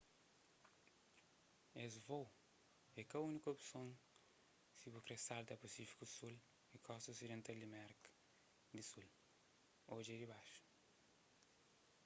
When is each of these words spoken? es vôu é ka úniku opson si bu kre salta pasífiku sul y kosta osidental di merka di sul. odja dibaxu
es 1.85 1.93
vôu 2.07 2.25
é 2.99 3.01
ka 3.11 3.17
úniku 3.27 3.47
opson 3.55 3.87
si 4.77 4.85
bu 4.93 4.99
kre 5.05 5.15
salta 5.27 5.61
pasífiku 5.63 6.05
sul 6.09 6.35
y 6.75 6.77
kosta 6.85 7.11
osidental 7.13 7.57
di 7.61 7.67
merka 7.75 8.11
di 8.73 8.81
sul. 8.91 9.09
odja 9.95 10.15
dibaxu 10.21 10.59